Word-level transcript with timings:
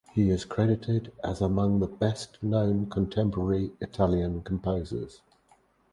He 0.15 0.31
is 0.31 0.45
credited 0.45 1.11
as 1.23 1.41
among 1.41 1.79
the 1.79 1.85
best 1.85 2.41
known 2.41 2.89
contemporary 2.89 3.73
Italian 3.79 4.41
composers. 4.41 5.21